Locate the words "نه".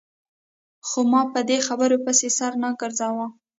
2.63-2.69